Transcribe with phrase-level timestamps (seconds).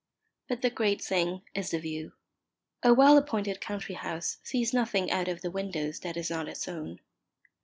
[0.47, 2.13] But the great thing is the view.
[2.81, 6.67] A well appointed country house sees nothing out of the windows that is not its
[6.67, 7.01] own.